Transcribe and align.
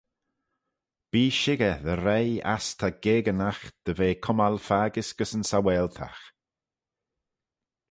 Bee 1.11 1.33
shickyr 1.39 1.79
dy 1.85 1.95
reih 2.05 2.41
ass 2.55 2.67
ta 2.79 2.87
geginagh 3.03 3.63
dy 3.85 3.93
ve 3.99 4.09
cummal 4.23 4.55
faggys 4.67 5.09
gys 5.17 5.31
yn 5.37 5.45
Saualtagh. 5.49 6.23